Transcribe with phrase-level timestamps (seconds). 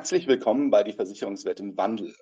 [0.00, 2.16] Herzlich willkommen bei die Versicherungswelt im Wandel.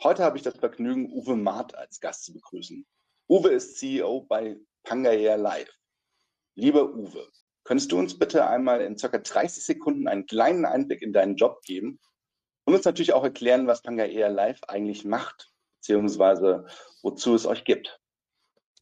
[0.00, 2.86] Heute habe ich das Vergnügen, Uwe Maat als Gast zu begrüßen.
[3.28, 5.74] Uwe ist CEO bei Pangaea Live.
[6.54, 7.28] Lieber Uwe,
[7.64, 9.08] könntest du uns bitte einmal in ca.
[9.08, 11.98] 30 Sekunden einen kleinen Einblick in deinen Job geben
[12.64, 16.66] und uns natürlich auch erklären, was Pangaea Live eigentlich macht, beziehungsweise
[17.02, 17.99] wozu es euch gibt?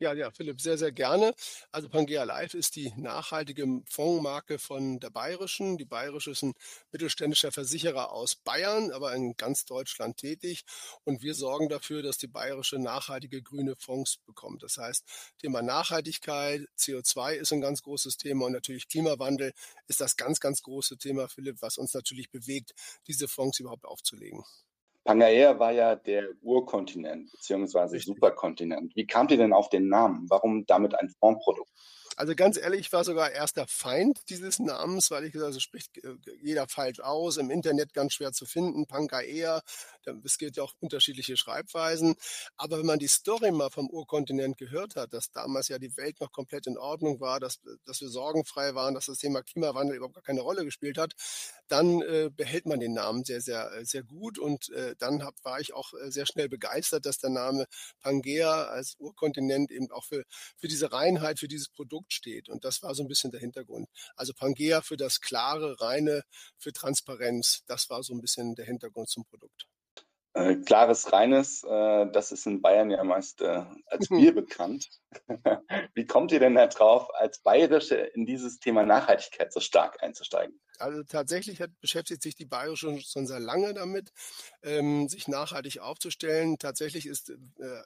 [0.01, 1.35] Ja, ja, Philipp, sehr, sehr gerne.
[1.73, 5.77] Also Pangea Live ist die nachhaltige Fondsmarke von der Bayerischen.
[5.77, 6.55] Die Bayerische ist ein
[6.93, 10.63] mittelständischer Versicherer aus Bayern, aber in ganz Deutschland tätig.
[11.03, 14.63] Und wir sorgen dafür, dass die Bayerische nachhaltige grüne Fonds bekommt.
[14.63, 15.05] Das heißt,
[15.41, 19.53] Thema Nachhaltigkeit, CO2 ist ein ganz großes Thema und natürlich Klimawandel
[19.89, 22.73] ist das ganz, ganz große Thema, Philipp, was uns natürlich bewegt,
[23.09, 24.45] diese Fonds überhaupt aufzulegen.
[25.09, 27.97] Pangaea war ja der Urkontinent bzw.
[27.97, 28.95] Superkontinent.
[28.95, 30.27] Wie kamt ihr denn auf den Namen?
[30.29, 31.71] Warum damit ein Fondprodukt?
[32.19, 35.99] Also ganz ehrlich, ich war sogar erster Feind dieses Namens, weil ich gesagt habe, spricht
[35.99, 39.63] äh, jeder falsch aus, im Internet ganz schwer zu finden, Pangaea,
[40.25, 42.17] es gibt ja auch unterschiedliche Schreibweisen.
[42.57, 46.21] Aber wenn man die Story mal vom Urkontinent gehört hat, dass damals ja die Welt
[46.21, 50.15] noch komplett in Ordnung war, dass, dass wir sorgenfrei waren, dass das Thema Klimawandel überhaupt
[50.15, 51.13] gar keine Rolle gespielt hat,
[51.69, 54.39] dann äh, behält man den Namen sehr, sehr, äh, sehr gut.
[54.39, 57.67] Und äh, dann hab, war ich auch äh, sehr schnell begeistert, dass der Name
[58.01, 60.25] Pangea als Urkontinent eben auch für,
[60.57, 62.49] für diese Reinheit, für dieses Produkt Produkt steht.
[62.49, 63.89] Und das war so ein bisschen der Hintergrund.
[64.17, 66.23] Also Pangea für das klare, reine,
[66.59, 67.63] für Transparenz.
[67.67, 69.67] Das war so ein bisschen der Hintergrund zum Produkt.
[70.35, 74.89] Äh, klares, reines, äh, das ist in Bayern ja meist äh, als Bier bekannt.
[75.95, 80.61] Wie kommt ihr denn da drauf, als Bayerische in dieses Thema Nachhaltigkeit so stark einzusteigen?
[80.79, 84.13] Also tatsächlich hat, beschäftigt sich die Bayerische schon sehr lange damit,
[84.63, 86.59] ähm, sich nachhaltig aufzustellen.
[86.59, 87.35] Tatsächlich ist, äh,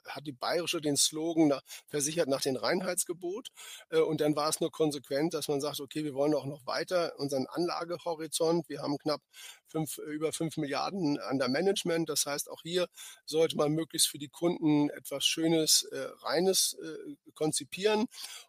[0.07, 3.49] hat die Bayerische den Slogan nach, versichert nach dem Reinheitsgebot.
[3.89, 6.65] Äh, und dann war es nur konsequent, dass man sagt, okay, wir wollen auch noch
[6.65, 8.69] weiter unseren Anlagehorizont.
[8.69, 9.21] Wir haben knapp
[9.67, 12.09] fünf, über fünf Milliarden an der Management.
[12.09, 12.87] Das heißt, auch hier
[13.25, 18.05] sollte man möglichst für die Kunden etwas Schönes, äh, Reines äh, konzipieren.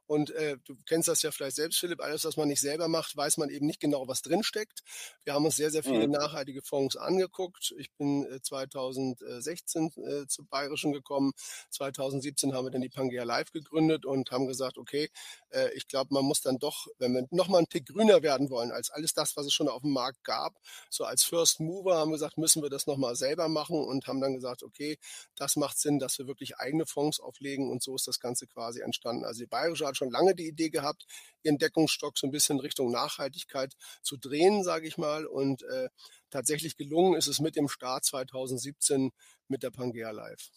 [0.06, 3.16] Und äh, du kennst das ja vielleicht selbst, Philipp, alles, was man nicht selber macht,
[3.16, 4.82] weiß man eben nicht genau, was drinsteckt.
[5.24, 6.12] Wir haben uns sehr, sehr viele mhm.
[6.12, 7.74] nachhaltige Fonds angeguckt.
[7.78, 11.32] Ich bin äh, 2016 äh, zu Bayerischen gekommen.
[11.70, 15.10] 2017 haben wir dann die Pangea Live gegründet und haben gesagt, okay,
[15.50, 18.72] äh, ich glaube, man muss dann doch, wenn wir nochmal einen Tick grüner werden wollen,
[18.72, 20.54] als alles das, was es schon auf dem Markt gab,
[20.90, 24.20] so als First Mover haben wir gesagt, müssen wir das nochmal selber machen und haben
[24.20, 24.98] dann gesagt, okay,
[25.36, 28.80] das macht Sinn, dass wir wirklich eigene Fonds auflegen und so ist das Ganze quasi
[28.80, 29.24] entstanden.
[29.24, 31.06] Also die Bayerische hat schon lange die Idee gehabt,
[31.42, 35.26] ihren Deckungsstock so ein bisschen Richtung Nachhaltigkeit zu drehen, sage ich mal.
[35.26, 35.88] Und äh,
[36.30, 39.12] tatsächlich gelungen ist es mit dem Start 2017
[39.48, 40.50] mit der Pangea Live.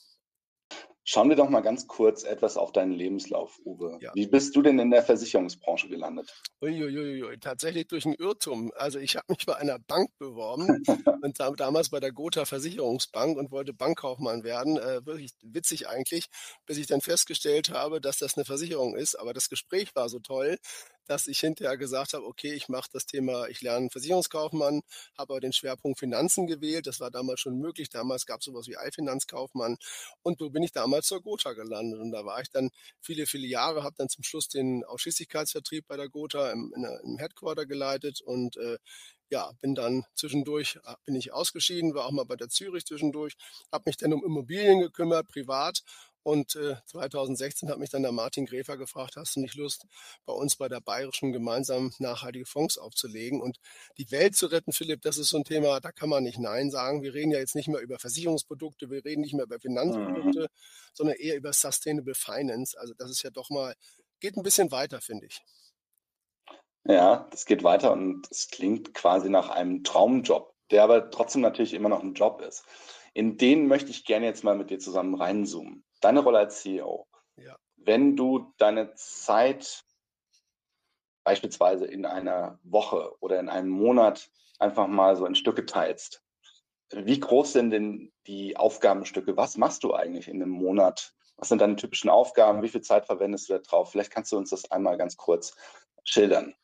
[1.09, 3.97] Schauen wir doch mal ganz kurz etwas auf deinen Lebenslauf, Uwe.
[4.01, 4.12] Ja.
[4.13, 6.41] Wie bist du denn in der Versicherungsbranche gelandet?
[6.62, 8.73] Uiuiui, tatsächlich durch einen Irrtum.
[8.75, 10.67] Also ich habe mich bei einer Bank beworben
[11.22, 14.75] und damals bei der Gotha Versicherungsbank und wollte Bankkaufmann werden.
[14.75, 16.25] Äh, wirklich witzig eigentlich,
[16.66, 19.16] bis ich dann festgestellt habe, dass das eine Versicherung ist.
[19.16, 20.57] Aber das Gespräch war so toll,
[21.07, 24.81] dass ich hinterher gesagt habe, okay, ich mache das Thema, ich lerne Versicherungskaufmann,
[25.18, 26.88] habe aber den Schwerpunkt Finanzen gewählt.
[26.88, 27.90] Das war damals schon möglich.
[27.90, 29.78] Damals gab es sowas wie Allfinanzkaufmann.
[30.23, 32.00] Und so bin ich damals zur Gotha gelandet.
[32.00, 32.69] Und da war ich dann
[33.00, 36.73] viele, viele Jahre, habe dann zum Schluss den Ausschließlichkeitsvertrieb bei der Gotha im,
[37.03, 38.78] im Headquarter geleitet und äh,
[39.29, 43.35] ja, bin dann zwischendurch, äh, bin ich ausgeschieden, war auch mal bei der Zürich zwischendurch,
[43.72, 45.84] habe mich dann um Immobilien gekümmert, privat
[46.28, 49.86] und äh, 2016 hat mich dann der Martin Gräfer gefragt, hast du nicht Lust,
[50.26, 53.60] bei uns bei der Bayerischen gemeinsam nachhaltige Fonds aufzulegen und
[53.98, 56.70] die Welt zu retten, Philipp, das ist so ein Thema, da kann man nicht Nein
[56.70, 57.02] sagen.
[57.02, 60.47] Wir reden ja jetzt nicht mehr über Versicherungsprodukte, wir reden nicht mehr über Finanzprodukte, mhm.
[60.91, 62.78] sondern eher über Sustainable Finance.
[62.78, 63.73] Also das ist ja doch mal,
[64.20, 65.41] geht ein bisschen weiter, finde ich.
[66.84, 71.73] Ja, das geht weiter und es klingt quasi nach einem Traumjob, der aber trotzdem natürlich
[71.73, 72.66] immer noch ein Job ist.
[73.14, 77.08] In den möchte ich gerne jetzt mal mit dir zusammen reinzoomen deine Rolle als CEO,
[77.38, 77.55] ja.
[77.76, 79.84] wenn du deine Zeit
[81.23, 84.29] beispielsweise in einer Woche oder in einem Monat
[84.59, 86.23] einfach mal so in Stücke teilst,
[86.91, 89.35] wie groß sind denn die Aufgabenstücke?
[89.35, 91.14] Was machst du eigentlich in einem Monat?
[91.35, 92.64] Was sind deine typischen Aufgaben?
[92.64, 93.91] Wie viel Zeit verwendest du da drauf?
[93.91, 95.55] Vielleicht kannst du uns das einmal ganz kurz
[96.03, 96.55] schildern.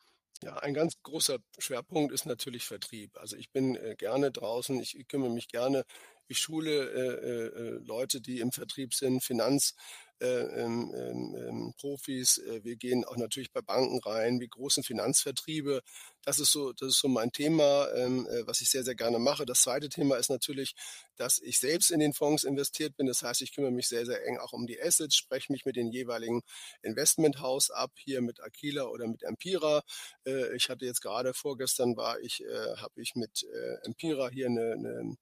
[0.42, 3.16] Ja, ein ganz großer Schwerpunkt ist natürlich Vertrieb.
[3.18, 5.84] Also ich bin äh, gerne draußen, ich kümmere mich gerne
[6.28, 9.74] Ich schule äh, äh, Leute, die im Vertrieb sind, Finanz,
[10.13, 12.38] äh, ähm, ähm, ähm, Profis.
[12.38, 15.82] Äh, wir gehen auch natürlich bei Banken rein, wie großen Finanzvertriebe.
[16.22, 19.44] Das ist so, das ist so mein Thema, äh, was ich sehr, sehr gerne mache.
[19.44, 20.74] Das zweite Thema ist natürlich,
[21.16, 23.06] dass ich selbst in den Fonds investiert bin.
[23.06, 25.76] Das heißt, ich kümmere mich sehr, sehr eng auch um die Assets, spreche mich mit
[25.76, 26.42] den jeweiligen
[26.82, 29.82] Investmenthaus ab, hier mit Aquila oder mit Empira.
[30.26, 34.46] Äh, ich hatte jetzt gerade vorgestern war ich, äh, habe ich mit äh, Empira hier
[34.46, 35.16] eine, eine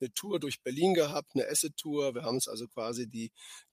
[0.00, 2.14] eine Tour durch Berlin gehabt, eine Asset-Tour.
[2.14, 3.30] Wir haben uns also quasi die,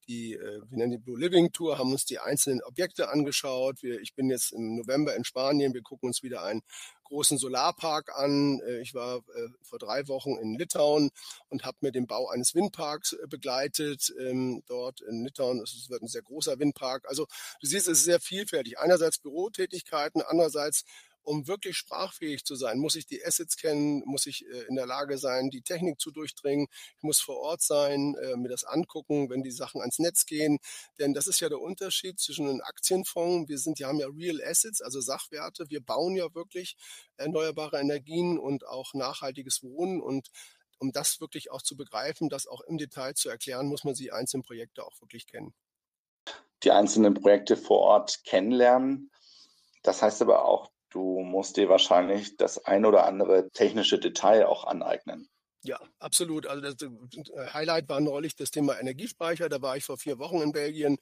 [0.08, 3.82] die, äh, wir nennen die Blue Living Tour, haben uns die einzelnen Objekte angeschaut.
[3.82, 6.62] Wir, ich bin jetzt im November in Spanien, wir gucken uns wieder einen
[7.06, 8.60] großen Solarpark an.
[8.62, 11.10] Äh, ich war äh, vor drei Wochen in Litauen
[11.50, 14.14] und habe mir den Bau eines Windparks äh, begleitet.
[14.20, 17.08] Ähm, dort in Litauen es wird ein sehr großer Windpark.
[17.08, 17.26] Also
[17.62, 18.80] du siehst, es ist sehr vielfältig.
[18.80, 20.84] Einerseits Bürotätigkeiten, andererseits
[21.26, 24.86] um wirklich sprachfähig zu sein, muss ich die Assets kennen, muss ich äh, in der
[24.86, 26.68] Lage sein, die Technik zu durchdringen.
[26.98, 30.60] Ich muss vor Ort sein, äh, mir das angucken, wenn die Sachen ans Netz gehen.
[31.00, 33.50] Denn das ist ja der Unterschied zwischen einem Aktienfonds.
[33.50, 35.66] Wir sind, die haben ja Real Assets, also Sachwerte.
[35.70, 36.78] Wir bauen ja wirklich
[37.18, 40.30] erneuerbare Energien und auch nachhaltiges Wohnen und
[40.78, 44.12] um das wirklich auch zu begreifen, das auch im Detail zu erklären, muss man die
[44.12, 45.54] einzelnen Projekte auch wirklich kennen.
[46.64, 49.12] Die einzelnen Projekte vor Ort kennenlernen.
[49.84, 54.64] Das heißt aber auch, Du musst dir wahrscheinlich das ein oder andere technische Detail auch
[54.64, 55.28] aneignen.
[55.62, 56.48] Ja, absolut.
[56.48, 59.50] Also das äh, Highlight war neulich das Thema Energiespeicher.
[59.50, 60.98] Da war ich vor vier Wochen in Belgien.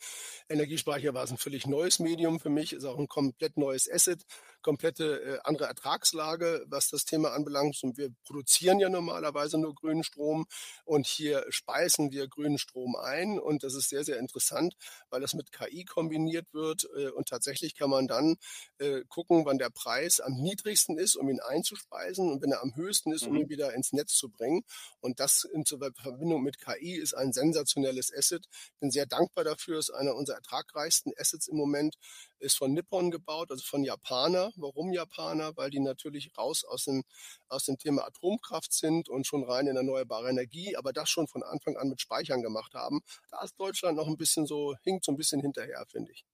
[0.49, 4.23] Energiespeicher war ein völlig neues Medium für mich, ist auch ein komplett neues Asset,
[4.63, 7.79] komplette äh, andere Ertragslage, was das Thema anbelangt.
[7.83, 10.47] Und wir produzieren ja normalerweise nur grünen Strom
[10.85, 13.39] und hier speisen wir grünen Strom ein.
[13.39, 14.75] Und das ist sehr, sehr interessant,
[15.09, 16.87] weil das mit KI kombiniert wird.
[16.97, 18.37] Äh, und tatsächlich kann man dann
[18.79, 22.75] äh, gucken, wann der Preis am niedrigsten ist, um ihn einzuspeisen und wenn er am
[22.75, 23.49] höchsten ist, um ihn mhm.
[23.49, 24.63] wieder ins Netz zu bringen.
[24.99, 28.47] Und das in Verbindung mit KI ist ein sensationelles Asset.
[28.79, 29.79] Bin sehr dankbar dafür.
[29.79, 31.95] Ist einer unserer ertragreichsten Assets im Moment.
[32.39, 34.52] Ist von Nippon gebaut, also von Japaner.
[34.57, 35.55] Warum Japaner?
[35.55, 37.03] Weil die natürlich raus aus dem,
[37.47, 41.43] aus dem Thema Atomkraft sind und schon rein in erneuerbare Energie, aber das schon von
[41.43, 43.01] Anfang an mit Speichern gemacht haben.
[43.29, 46.25] Da ist Deutschland noch ein bisschen so, hinkt so ein bisschen hinterher, finde ich.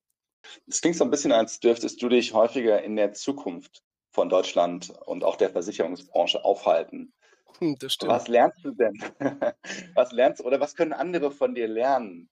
[0.68, 4.92] Es klingt so ein bisschen, als dürftest du dich häufiger in der Zukunft von Deutschland
[5.06, 7.14] und auch der Versicherungsbranche aufhalten.
[7.60, 8.12] Hm, das stimmt.
[8.12, 8.94] Was lernst du denn?
[9.96, 12.30] Was lernst du oder was können andere von dir lernen?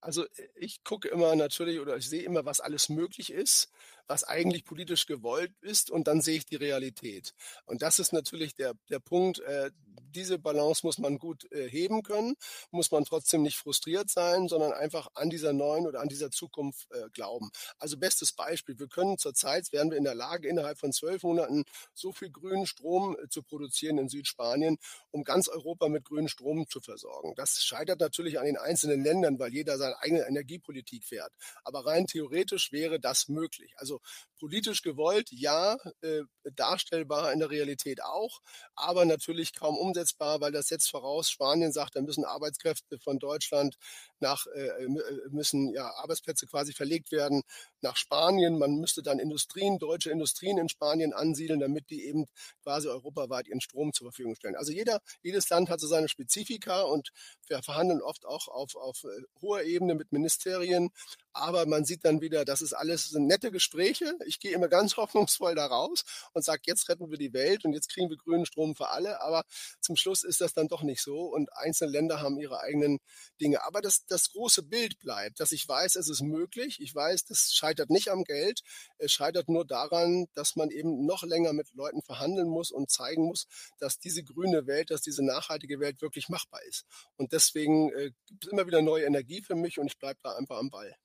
[0.00, 0.24] Also
[0.56, 3.70] ich gucke immer natürlich oder ich sehe immer, was alles möglich ist
[4.06, 7.34] was eigentlich politisch gewollt ist und dann sehe ich die Realität.
[7.66, 9.70] Und das ist natürlich der, der Punkt, äh,
[10.12, 12.34] diese Balance muss man gut äh, heben können,
[12.70, 16.88] muss man trotzdem nicht frustriert sein, sondern einfach an dieser neuen oder an dieser Zukunft
[16.92, 17.50] äh, glauben.
[17.78, 21.64] Also bestes Beispiel, wir können zurzeit, werden wir in der Lage, innerhalb von zwölf Monaten
[21.94, 24.78] so viel grünen Strom äh, zu produzieren in Südspanien,
[25.10, 27.34] um ganz Europa mit grünen Strom zu versorgen.
[27.36, 31.32] Das scheitert natürlich an den einzelnen Ländern, weil jeder seine eigene Energiepolitik fährt.
[31.64, 33.72] Aber rein theoretisch wäre das möglich.
[33.76, 33.91] Also
[34.38, 36.22] politisch gewollt, ja, äh,
[36.56, 38.40] darstellbar in der Realität auch,
[38.74, 43.76] aber natürlich kaum umsetzbar, weil das setzt voraus, Spanien sagt, da müssen Arbeitskräfte von Deutschland
[44.18, 44.88] nach, äh, äh,
[45.30, 47.42] müssen ja Arbeitsplätze quasi verlegt werden
[47.80, 48.58] nach Spanien.
[48.58, 52.26] Man müsste dann Industrien, deutsche Industrien in Spanien ansiedeln, damit die eben
[52.62, 54.56] quasi europaweit ihren Strom zur Verfügung stellen.
[54.56, 57.10] Also jeder, jedes Land hat so seine Spezifika und
[57.48, 60.90] wir verhandeln oft auch auf, auf äh, hoher Ebene mit Ministerien,
[61.34, 64.16] aber man sieht dann wieder, das ist alles sind nette Gespräche.
[64.26, 67.72] Ich gehe immer ganz hoffnungsvoll da raus und sage, jetzt retten wir die Welt und
[67.72, 69.20] jetzt kriegen wir grünen Strom für alle.
[69.22, 69.44] Aber
[69.80, 72.98] zum Schluss ist das dann doch nicht so und einzelne Länder haben ihre eigenen
[73.40, 73.64] Dinge.
[73.64, 76.78] Aber das, das große Bild bleibt, dass ich weiß, es ist möglich.
[76.80, 78.60] Ich weiß, das scheitert nicht am Geld.
[78.98, 83.24] Es scheitert nur daran, dass man eben noch länger mit Leuten verhandeln muss und zeigen
[83.24, 83.46] muss,
[83.78, 86.84] dass diese grüne Welt, dass diese nachhaltige Welt wirklich machbar ist.
[87.16, 90.36] Und deswegen äh, gibt es immer wieder neue Energie für mich und ich bleibe da
[90.36, 90.96] einfach am Ball.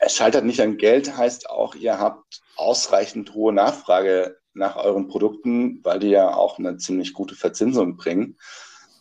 [0.00, 5.80] Es scheitert nicht an Geld, heißt auch, ihr habt ausreichend hohe Nachfrage nach euren Produkten,
[5.84, 8.38] weil die ja auch eine ziemlich gute Verzinsung bringen.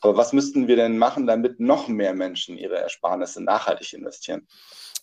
[0.01, 4.47] Aber was müssten wir denn machen, damit noch mehr Menschen ihre Ersparnisse nachhaltig investieren?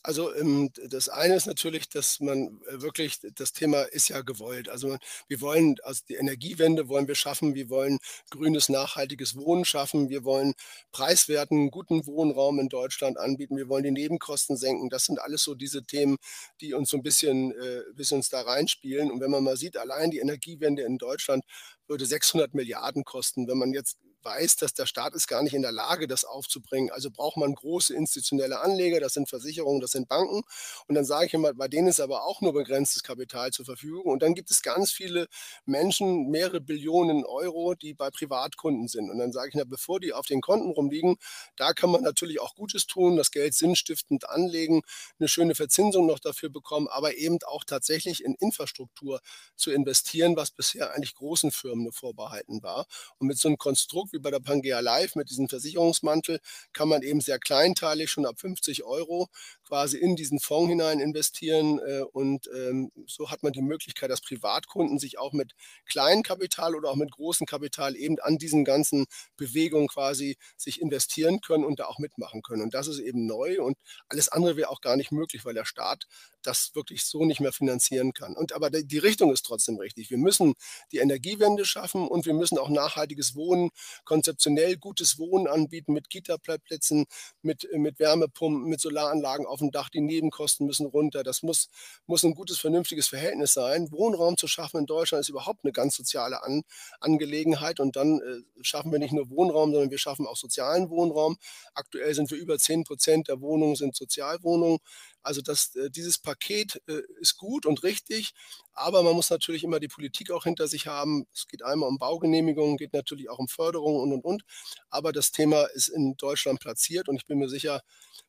[0.07, 4.69] Also ähm, das eine ist natürlich, dass man äh, wirklich, das Thema ist ja gewollt.
[4.69, 7.99] Also wir wollen, also die Energiewende wollen wir schaffen, wir wollen
[8.31, 10.55] grünes, nachhaltiges Wohnen schaffen, wir wollen
[10.93, 14.91] preiswerten, guten Wohnraum in Deutschland anbieten, wir wollen die Nebenkosten senken.
[14.91, 16.19] Das sind alles so diese Themen,
[16.61, 19.11] die uns so ein bisschen, äh, bis uns da reinspielen.
[19.11, 21.43] Und wenn man mal sieht, allein die Energiewende in Deutschland
[21.89, 23.49] würde 600 Milliarden kosten.
[23.49, 26.90] Wenn man jetzt weiß, dass der Staat ist gar nicht in der Lage, das aufzubringen.
[26.90, 30.42] Also braucht man große institutionelle Anleger, das sind Versicherungen, das sind Banken.
[30.88, 34.04] Und dann sage ich immer, bei denen ist aber auch nur begrenztes Kapital zur Verfügung.
[34.12, 35.28] Und dann gibt es ganz viele
[35.64, 39.11] Menschen, mehrere Billionen Euro, die bei Privatkunden sind.
[39.11, 41.16] Und dann sage ich, na, bevor die auf den Konten rumliegen,
[41.56, 44.83] da kann man natürlich auch Gutes tun, das Geld sinnstiftend anlegen,
[45.21, 49.21] eine schöne Verzinsung noch dafür bekommen, aber eben auch tatsächlich in Infrastruktur
[49.54, 52.87] zu investieren, was bisher eigentlich großen Firmen vorbehalten war.
[53.18, 56.41] Und mit so einem Konstrukt wie bei der Pangea Live, mit diesem Versicherungsmantel,
[56.73, 59.29] kann man eben sehr kleinteilig schon ab 50 Euro
[59.65, 61.79] quasi in diesen Fonds hinein investieren.
[61.79, 65.53] Äh, und ähm, so hat man die Möglichkeit, dass Privatkunden sich auch mit
[65.87, 69.07] kleinem Kapital oder auch mit großem Kapital eben an diesen ganzen
[69.37, 72.63] Bewegungen quasi sich investieren können und da auch mitmachen können.
[72.63, 73.77] Und das ist eben neu und
[74.09, 76.07] alles andere wäre auch gar nicht möglich, weil der Staat
[76.47, 78.37] das wirklich so nicht mehr finanzieren kann.
[78.37, 80.11] Und aber die Richtung ist trotzdem richtig.
[80.11, 80.55] Wir müssen
[80.93, 83.71] die Energiewende schaffen und wir müssen auch nachhaltiges Wohnen,
[84.05, 87.07] konzeptionell gutes Wohnen anbieten mit Kita-Plätzen,
[87.43, 89.88] mit, mit Wärmepumpen, mit Solaranlagen auf dem Dach.
[89.88, 91.23] Die Nebenkosten müssen runter.
[91.23, 91.69] Das muss,
[92.07, 93.91] muss ein gutes, vernünftiges Verhältnis sein.
[93.91, 96.62] Wohnraum zu schaffen in Deutschland ist überhaupt eine ganz soziale An
[97.00, 97.81] Angelegenheit.
[97.81, 101.37] Und dann äh, schaffen wir nicht nur Wohnraum, sondern wir schaffen auch sozialen Wohnraum.
[101.75, 104.79] Aktuell sind wir über 10 Prozent der Wohnungen sind Sozialwohnungen.
[105.26, 108.33] Also das, äh, dieses Paket äh, ist gut und richtig,
[108.73, 111.26] aber man muss natürlich immer die Politik auch hinter sich haben.
[111.35, 114.42] Es geht einmal um Baugenehmigungen, geht natürlich auch um Förderung und, und, und.
[114.88, 117.83] Aber das Thema ist in Deutschland platziert und ich bin mir sicher,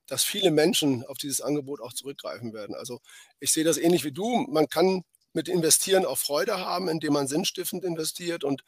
[0.08, 2.76] dass viele Menschen auf dieses Angebot auch zurückgreifen werden.
[2.76, 3.00] Also
[3.40, 4.46] ich sehe das ähnlich wie du.
[4.50, 8.44] Man kann mit Investieren auch Freude haben, indem man sinnstiftend investiert.
[8.44, 8.64] Und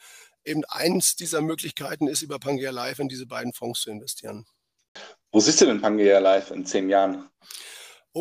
[0.45, 4.45] eben eins dieser Möglichkeiten ist, über Pangea Live in diese beiden Fonds zu investieren.
[5.31, 7.29] Wo siehst du denn Pangea Live in zehn Jahren?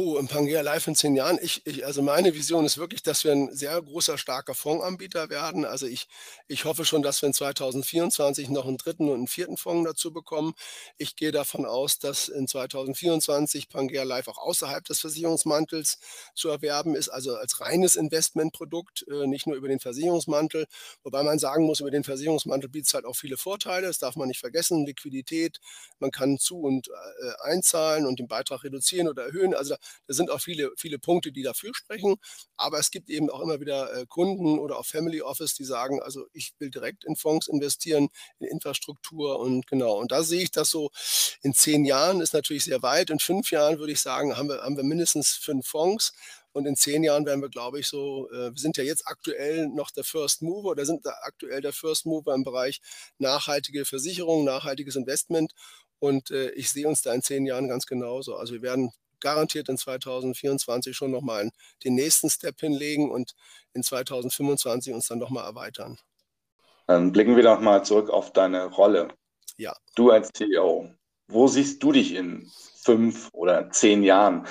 [0.00, 1.40] Oh, im Pangea Live in zehn Jahren.
[1.42, 5.64] Ich, ich, also meine Vision ist wirklich, dass wir ein sehr großer, starker Fondsanbieter werden.
[5.64, 6.06] Also ich,
[6.46, 10.12] ich hoffe schon, dass wir in 2024 noch einen dritten und einen vierten Fonds dazu
[10.12, 10.54] bekommen.
[10.98, 15.98] Ich gehe davon aus, dass in 2024 Pangea Live auch außerhalb des Versicherungsmantels
[16.32, 20.66] zu erwerben ist, also als reines Investmentprodukt, äh, nicht nur über den Versicherungsmantel.
[21.02, 23.88] Wobei man sagen muss, über den Versicherungsmantel bietet es halt auch viele Vorteile.
[23.88, 24.86] Das darf man nicht vergessen.
[24.86, 25.58] Liquidität,
[25.98, 29.54] man kann zu und äh, einzahlen und den Beitrag reduzieren oder erhöhen.
[29.54, 32.16] Also da sind auch viele, viele Punkte, die dafür sprechen.
[32.56, 36.02] Aber es gibt eben auch immer wieder äh, Kunden oder auch Family Office, die sagen,
[36.02, 39.98] also ich will direkt in Fonds investieren, in Infrastruktur und genau.
[39.98, 40.90] Und da sehe ich das so
[41.42, 43.10] in zehn Jahren ist natürlich sehr weit.
[43.10, 46.12] In fünf Jahren würde ich sagen, haben wir, haben wir mindestens fünf Fonds.
[46.52, 49.68] Und in zehn Jahren werden wir, glaube ich, so, äh, wir sind ja jetzt aktuell
[49.68, 52.80] noch der First Mover oder sind aktuell der First Mover im Bereich
[53.18, 55.52] nachhaltige Versicherung, nachhaltiges Investment.
[56.00, 58.36] Und äh, ich sehe uns da in zehn Jahren ganz genauso.
[58.36, 61.50] Also wir werden garantiert in 2024 schon nochmal
[61.84, 63.34] den nächsten Step hinlegen und
[63.74, 65.98] in 2025 uns dann nochmal erweitern.
[66.86, 69.08] Dann blicken wir doch mal zurück auf deine Rolle.
[69.56, 69.74] Ja.
[69.94, 70.90] Du als CEO,
[71.28, 72.50] wo siehst du dich in
[72.82, 74.46] fünf oder zehn Jahren?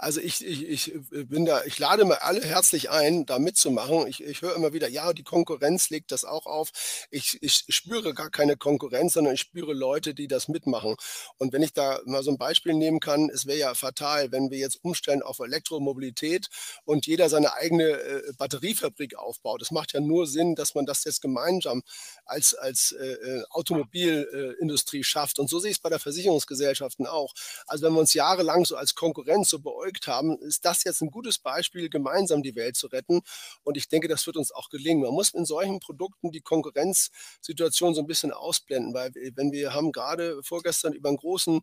[0.00, 0.92] Also ich, ich, ich
[1.28, 4.06] bin da, ich lade mal alle herzlich ein, da mitzumachen.
[4.06, 6.70] Ich, ich höre immer wieder, ja, die Konkurrenz legt das auch auf.
[7.10, 10.96] Ich, ich spüre gar keine Konkurrenz, sondern ich spüre Leute, die das mitmachen.
[11.36, 14.50] Und wenn ich da mal so ein Beispiel nehmen kann, es wäre ja fatal, wenn
[14.50, 16.48] wir jetzt umstellen auf Elektromobilität
[16.86, 19.60] und jeder seine eigene äh, Batteriefabrik aufbaut.
[19.60, 21.82] Es macht ja nur Sinn, dass man das jetzt gemeinsam
[22.24, 25.38] als, als äh, äh Automobilindustrie schafft.
[25.38, 27.34] Und so sehe ich es bei der Versicherungsgesellschaften auch.
[27.66, 31.10] Also wenn wir uns jahrelang so als Konkurrenz so beäugt haben, ist das jetzt ein
[31.10, 33.20] gutes Beispiel, gemeinsam die Welt zu retten.
[33.62, 35.02] Und ich denke, das wird uns auch gelingen.
[35.02, 39.92] Man muss in solchen Produkten die Konkurrenzsituation so ein bisschen ausblenden, weil wenn wir haben
[39.92, 41.60] gerade vorgestern über einen großen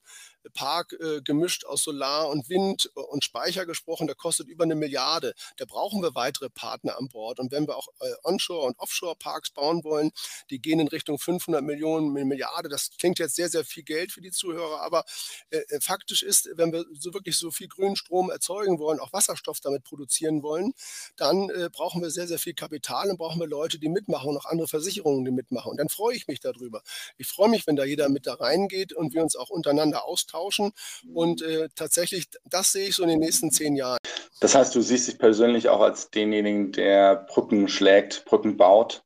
[0.53, 5.33] Park äh, gemischt aus Solar und Wind und Speicher gesprochen, der kostet über eine Milliarde.
[5.57, 7.39] Da brauchen wir weitere Partner an Bord.
[7.39, 10.11] Und wenn wir auch äh, Onshore- und Offshore-Parks bauen wollen,
[10.49, 12.69] die gehen in Richtung 500 Millionen, eine Milliarde.
[12.69, 15.03] Das klingt jetzt sehr, sehr viel Geld für die Zuhörer, aber
[15.49, 19.13] äh, äh faktisch ist, wenn wir so wirklich so viel grünen Strom erzeugen wollen, auch
[19.13, 20.73] Wasserstoff damit produzieren wollen,
[21.15, 24.37] dann äh, brauchen wir sehr, sehr viel Kapital und brauchen wir Leute, die mitmachen und
[24.37, 25.71] auch andere Versicherungen, die mitmachen.
[25.71, 26.81] Und dann freue ich mich darüber.
[27.17, 30.71] Ich freue mich, wenn da jeder mit da reingeht und wir uns auch untereinander austauschen.
[31.13, 33.97] Und äh, tatsächlich, das sehe ich so in den nächsten zehn Jahren.
[34.39, 39.03] Das heißt, du siehst dich persönlich auch als denjenigen, der Brücken schlägt, Brücken baut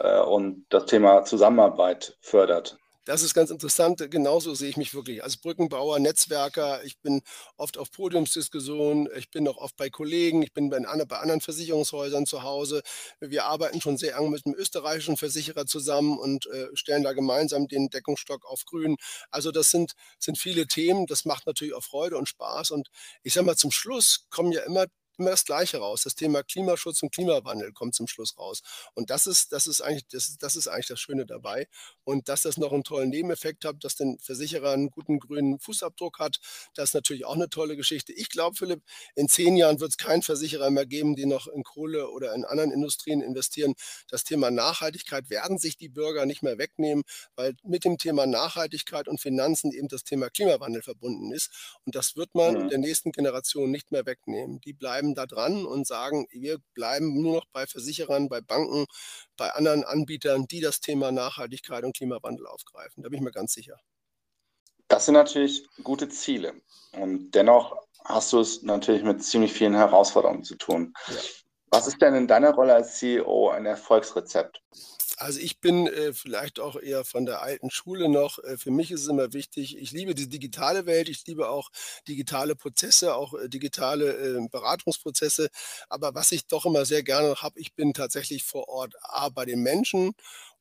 [0.00, 2.78] äh, und das Thema Zusammenarbeit fördert.
[3.04, 4.08] Das ist ganz interessant.
[4.12, 6.84] Genauso sehe ich mich wirklich als Brückenbauer, Netzwerker.
[6.84, 7.22] Ich bin
[7.56, 9.08] oft auf Podiumsdiskussionen.
[9.16, 10.42] Ich bin auch oft bei Kollegen.
[10.42, 12.82] Ich bin bei, bei anderen Versicherungshäusern zu Hause.
[13.18, 17.66] Wir arbeiten schon sehr eng mit einem österreichischen Versicherer zusammen und äh, stellen da gemeinsam
[17.66, 18.96] den Deckungsstock auf grün.
[19.32, 21.06] Also das sind, sind viele Themen.
[21.06, 22.70] Das macht natürlich auch Freude und Spaß.
[22.70, 22.88] Und
[23.24, 24.86] ich sage mal, zum Schluss kommen ja immer
[25.22, 26.02] immer das Gleiche raus.
[26.02, 28.62] Das Thema Klimaschutz und Klimawandel kommt zum Schluss raus.
[28.94, 31.68] Und das ist, das ist eigentlich, das, das ist eigentlich das Schöne dabei.
[32.04, 36.18] Und dass das noch einen tollen Nebeneffekt hat, dass den Versicherer einen guten grünen Fußabdruck
[36.18, 36.40] hat,
[36.74, 38.12] das ist natürlich auch eine tolle Geschichte.
[38.12, 38.82] Ich glaube, Philipp,
[39.14, 42.44] in zehn Jahren wird es keinen Versicherer mehr geben, die noch in Kohle oder in
[42.44, 43.74] anderen Industrien investieren.
[44.08, 47.04] Das Thema Nachhaltigkeit werden sich die Bürger nicht mehr wegnehmen,
[47.36, 51.50] weil mit dem Thema Nachhaltigkeit und Finanzen eben das Thema Klimawandel verbunden ist.
[51.84, 52.68] Und das wird man mhm.
[52.68, 54.60] der nächsten Generation nicht mehr wegnehmen.
[54.60, 58.86] Die bleiben da dran und sagen, wir bleiben nur noch bei Versicherern, bei Banken,
[59.36, 63.02] bei anderen Anbietern, die das Thema Nachhaltigkeit und Klimawandel aufgreifen.
[63.02, 63.78] Da bin ich mir ganz sicher.
[64.88, 66.54] Das sind natürlich gute Ziele.
[66.92, 70.92] Und dennoch hast du es natürlich mit ziemlich vielen Herausforderungen zu tun.
[71.08, 71.16] Ja.
[71.70, 74.60] Was ist denn in deiner Rolle als CEO ein Erfolgsrezept?
[75.22, 78.38] Also ich bin äh, vielleicht auch eher von der alten Schule noch.
[78.40, 81.70] Äh, für mich ist es immer wichtig, ich liebe die digitale Welt, ich liebe auch
[82.08, 85.48] digitale Prozesse, auch äh, digitale äh, Beratungsprozesse.
[85.88, 89.44] Aber was ich doch immer sehr gerne habe, ich bin tatsächlich vor Ort A bei
[89.44, 90.12] den Menschen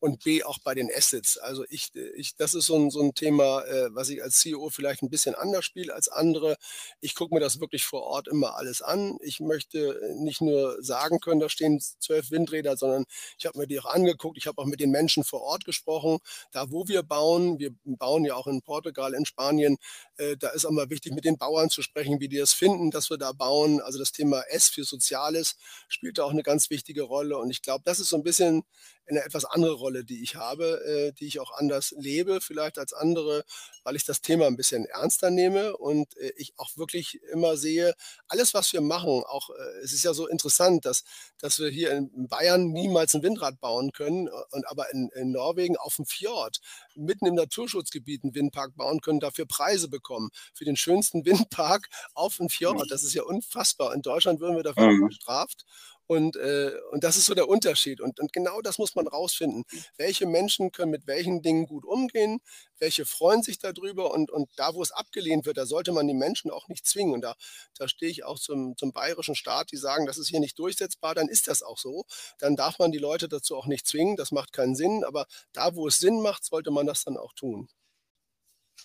[0.01, 1.38] und B auch bei den Assets.
[1.38, 4.70] Also ich, ich das ist so ein, so ein Thema, äh, was ich als CEO
[4.70, 6.58] vielleicht ein bisschen anders spiele als andere.
[7.01, 9.17] Ich gucke mir das wirklich vor Ort immer alles an.
[9.22, 13.05] Ich möchte nicht nur sagen können, da stehen zwölf Windräder, sondern
[13.38, 14.38] ich habe mir die auch angeguckt.
[14.39, 16.17] Ich habe auch mit den Menschen vor Ort gesprochen.
[16.51, 19.77] Da, wo wir bauen, wir bauen ja auch in Portugal, in Spanien,
[20.17, 22.89] äh, da ist auch mal wichtig, mit den Bauern zu sprechen, wie die das finden,
[22.89, 23.81] dass wir da bauen.
[23.81, 27.38] Also das Thema S für Soziales spielt da auch eine ganz wichtige Rolle.
[27.38, 28.63] Und ich glaube, das ist so ein bisschen
[29.08, 32.93] eine etwas andere Rolle, die ich habe, äh, die ich auch anders lebe, vielleicht als
[32.93, 33.43] andere,
[33.84, 37.93] weil ich das Thema ein bisschen ernster nehme und äh, ich auch wirklich immer sehe,
[38.27, 41.03] alles, was wir machen, auch äh, es ist ja so interessant, dass,
[41.39, 45.31] dass wir hier in Bayern niemals ein Windrad bauen können, äh, und aber in, in
[45.31, 46.60] Norwegen auf dem Fjord,
[46.96, 52.38] mitten im Naturschutzgebiet einen Windpark bauen können, dafür Preise bekommen für den schönsten Windpark auf
[52.38, 52.89] dem Fjord.
[52.89, 53.93] Das ist ja unfassbar.
[53.93, 55.08] In Deutschland würden wir dafür mhm.
[55.08, 55.65] bestraft.
[56.11, 58.01] Und, äh, und das ist so der Unterschied.
[58.01, 59.63] Und, und genau das muss man rausfinden.
[59.95, 62.41] Welche Menschen können mit welchen Dingen gut umgehen,
[62.79, 64.11] welche freuen sich darüber.
[64.11, 67.13] Und, und da, wo es abgelehnt wird, da sollte man die Menschen auch nicht zwingen.
[67.13, 67.35] Und da,
[67.77, 71.15] da stehe ich auch zum, zum bayerischen Staat, die sagen, das ist hier nicht durchsetzbar,
[71.15, 72.03] dann ist das auch so.
[72.39, 74.17] Dann darf man die Leute dazu auch nicht zwingen.
[74.17, 75.05] Das macht keinen Sinn.
[75.05, 77.69] Aber da, wo es Sinn macht, sollte man das dann auch tun.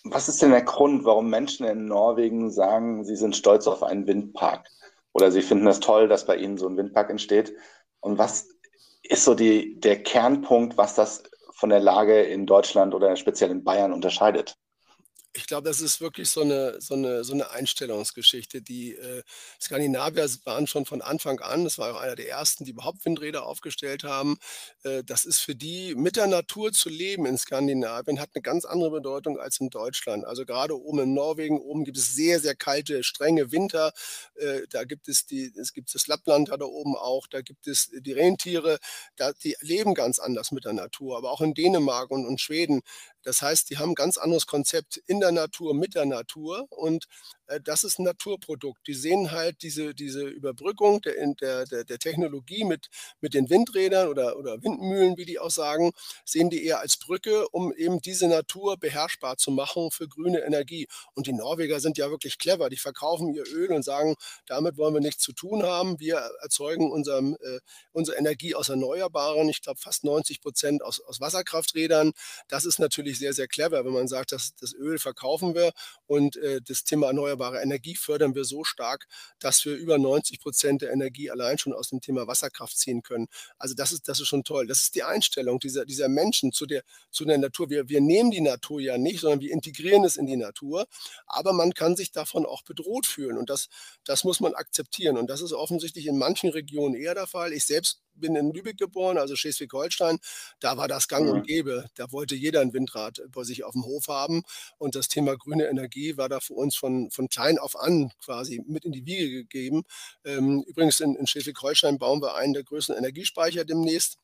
[0.05, 4.07] Was ist denn der Grund, warum Menschen in Norwegen sagen, sie sind stolz auf einen
[4.07, 4.69] Windpark?
[5.17, 7.55] Oder sie finden es toll, dass bei ihnen so ein Windpark entsteht.
[7.99, 8.49] Und was
[9.01, 13.63] ist so die, der Kernpunkt, was das von der Lage in Deutschland oder speziell in
[13.63, 14.55] Bayern unterscheidet?
[15.37, 18.63] Ich glaube, das ist wirklich so eine, so eine, so eine Einstellungsgeschichte.
[18.63, 19.21] Die äh,
[19.61, 23.45] Skandinavier waren schon von Anfang an, das war auch einer der ersten, die überhaupt Windräder
[23.45, 24.37] aufgestellt haben.
[24.83, 28.65] Äh, das ist für die, mit der Natur zu leben in Skandinavien, hat eine ganz
[28.65, 30.25] andere Bedeutung als in Deutschland.
[30.25, 33.91] Also gerade oben in Norwegen, oben gibt es sehr, sehr kalte, strenge Winter.
[34.35, 37.91] Äh, da gibt es die, es gibt das Lappland da oben auch, da gibt es
[37.93, 38.79] die Rentiere,
[39.17, 41.15] da, die leben ganz anders mit der Natur.
[41.15, 42.81] Aber auch in Dänemark und, und Schweden
[43.27, 46.65] das heißt, die haben ein ganz anderes Konzept in der Natur, mit der Natur.
[46.69, 47.05] Und
[47.63, 48.85] das ist ein Naturprodukt.
[48.87, 52.87] Die sehen halt diese, diese Überbrückung der, der, der, der Technologie mit,
[53.21, 55.91] mit den Windrädern oder, oder Windmühlen, wie die auch sagen,
[56.25, 60.87] sehen die eher als Brücke, um eben diese Natur beherrschbar zu machen für grüne Energie.
[61.13, 62.69] Und die Norweger sind ja wirklich clever.
[62.69, 65.99] Die verkaufen ihr Öl und sagen, damit wollen wir nichts zu tun haben.
[65.99, 67.59] Wir erzeugen unserem, äh,
[67.93, 72.11] unsere Energie aus Erneuerbaren, ich glaube fast 90 Prozent aus, aus Wasserkrafträdern.
[72.49, 75.71] Das ist natürlich sehr, sehr clever, wenn man sagt, dass das Öl verkaufen wir
[76.07, 79.07] und äh, das Thema Erneuerbare erneuerbare Energie fördern wir so stark,
[79.39, 83.27] dass wir über 90 Prozent der Energie allein schon aus dem Thema Wasserkraft ziehen können.
[83.57, 84.67] Also das ist, das ist schon toll.
[84.67, 87.69] Das ist die Einstellung dieser, dieser Menschen zu der, zu der Natur.
[87.69, 90.87] Wir, wir nehmen die Natur ja nicht, sondern wir integrieren es in die Natur.
[91.27, 93.37] Aber man kann sich davon auch bedroht fühlen.
[93.37, 93.69] Und das,
[94.03, 95.17] das muss man akzeptieren.
[95.17, 97.53] Und das ist offensichtlich in manchen Regionen eher der Fall.
[97.53, 100.19] Ich selbst bin in Lübeck geboren, also Schleswig-Holstein.
[100.59, 101.85] Da war das gang und gäbe.
[101.95, 104.43] Da wollte jeder ein Windrad bei sich auf dem Hof haben.
[104.77, 108.61] Und das Thema grüne Energie war da für uns von, von klein auf an quasi
[108.67, 109.83] mit in die Wiege gegeben.
[110.25, 114.17] Ähm, übrigens in, in Schleswig-Holstein bauen wir einen der größten Energiespeicher demnächst.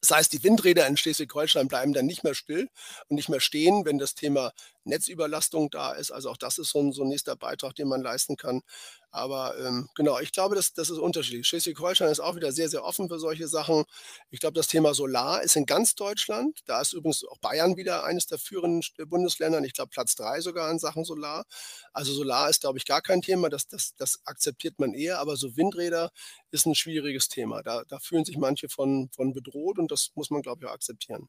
[0.00, 2.68] Das heißt, die Windräder in Schleswig-Holstein bleiben dann nicht mehr still
[3.08, 4.52] und nicht mehr stehen, wenn das Thema
[4.84, 6.10] Netzüberlastung da ist.
[6.10, 8.62] Also auch das ist so ein, so ein nächster Beitrag, den man leisten kann.
[9.10, 11.46] Aber ähm, genau, ich glaube, das, das ist unterschiedlich.
[11.46, 13.84] Schleswig-Holstein ist auch wieder sehr, sehr offen für solche Sachen.
[14.30, 16.60] Ich glaube, das Thema Solar ist in ganz Deutschland.
[16.64, 19.62] Da ist übrigens auch Bayern wieder eines der führenden Bundesländer.
[19.64, 21.44] Ich glaube, Platz drei sogar in Sachen Solar.
[21.92, 23.50] Also Solar ist, glaube ich, gar kein Thema.
[23.50, 25.18] Das, das, das akzeptiert man eher.
[25.18, 26.10] Aber so Windräder
[26.50, 27.62] ist ein schwieriges Thema.
[27.62, 30.74] Da, da fühlen sich manche von, von bedroht und das muss man, glaube ich, auch
[30.74, 31.28] akzeptieren.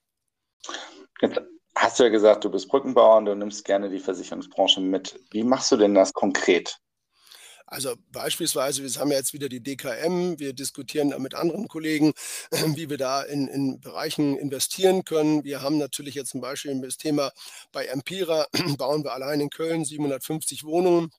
[1.22, 1.40] Jetzt
[1.76, 5.20] hast du ja gesagt, du bist Brückenbauer und du nimmst gerne die Versicherungsbranche mit.
[5.32, 6.80] Wie machst du denn das konkret?
[7.66, 12.14] Also beispielsweise, wir haben ja jetzt wieder die DKM, wir diskutieren da mit anderen Kollegen,
[12.76, 15.44] wie wir da in, in Bereichen investieren können.
[15.44, 17.32] Wir haben natürlich jetzt zum Beispiel das Thema
[17.72, 18.46] bei Empira,
[18.78, 21.12] bauen wir allein in Köln 750 Wohnungen.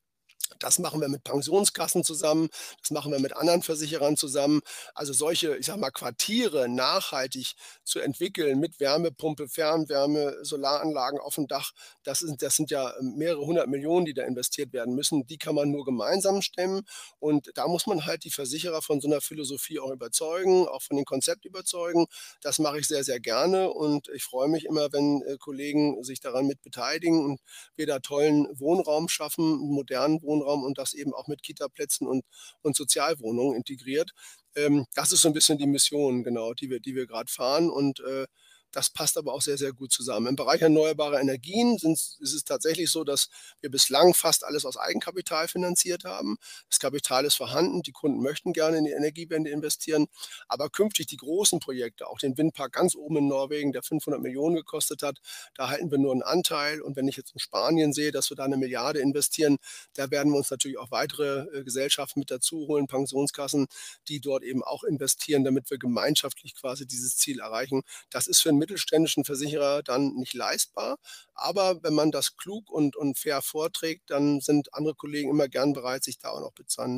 [0.58, 2.48] Das machen wir mit Pensionskassen zusammen,
[2.80, 4.60] das machen wir mit anderen Versicherern zusammen.
[4.94, 11.46] Also solche, ich sag mal, Quartiere nachhaltig zu entwickeln mit Wärmepumpe, Fernwärme, Solaranlagen auf dem
[11.46, 15.26] Dach, das sind, das sind ja mehrere hundert Millionen, die da investiert werden müssen.
[15.26, 16.82] Die kann man nur gemeinsam stemmen.
[17.18, 20.96] Und da muss man halt die Versicherer von so einer Philosophie auch überzeugen, auch von
[20.96, 22.06] dem Konzept überzeugen.
[22.42, 23.70] Das mache ich sehr, sehr gerne.
[23.70, 27.40] Und ich freue mich immer, wenn äh, Kollegen sich daran mit beteiligen und
[27.76, 32.24] wir da tollen Wohnraum schaffen, modernen Wohnraum Wohnraum und das eben auch mit Kitaplätzen und,
[32.62, 34.11] und Sozialwohnungen integriert.
[34.57, 37.70] Ähm, das ist so ein bisschen die Mission, genau, die wir, die wir gerade fahren.
[37.70, 38.26] Und äh,
[38.74, 40.26] das passt aber auch sehr, sehr gut zusammen.
[40.26, 43.28] Im Bereich erneuerbarer Energien sind, ist es tatsächlich so, dass
[43.60, 46.37] wir bislang fast alles aus Eigenkapital finanziert haben.
[46.68, 50.06] Das Kapital ist vorhanden, die Kunden möchten gerne in die Energiewende investieren,
[50.48, 54.56] aber künftig die großen Projekte, auch den Windpark ganz oben in Norwegen, der 500 Millionen
[54.56, 55.18] gekostet hat,
[55.54, 56.82] da halten wir nur einen Anteil.
[56.82, 59.58] Und wenn ich jetzt in Spanien sehe, dass wir da eine Milliarde investieren,
[59.94, 63.66] da werden wir uns natürlich auch weitere äh, Gesellschaften mit dazu holen, Pensionskassen,
[64.08, 67.82] die dort eben auch investieren, damit wir gemeinschaftlich quasi dieses Ziel erreichen.
[68.10, 70.96] Das ist für einen mittelständischen Versicherer dann nicht leistbar.
[71.35, 75.74] Aber wenn man das klug und, und fair vorträgt, dann sind andere Kollegen immer gern
[75.74, 76.53] bereit, sich da auch noch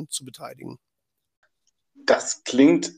[0.09, 0.79] zu beteiligen.
[1.95, 2.93] Das klingt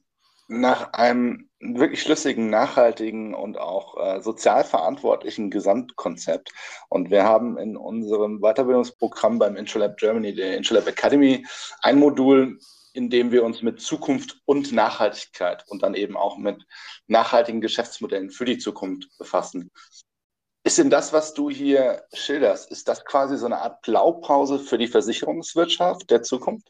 [0.48, 6.52] nach einem wirklich schlüssigen, nachhaltigen und auch äh, sozial verantwortlichen Gesamtkonzept.
[6.90, 11.46] Und wir haben in unserem Weiterbildungsprogramm beim Intralab Germany, der Intralab Academy,
[11.82, 12.60] ein Modul
[12.94, 16.66] indem wir uns mit Zukunft und Nachhaltigkeit und dann eben auch mit
[17.08, 19.72] nachhaltigen Geschäftsmodellen für die Zukunft befassen.
[20.64, 24.78] Ist denn das, was du hier schilderst, ist das quasi so eine Art Blaupause für
[24.78, 26.70] die Versicherungswirtschaft der Zukunft?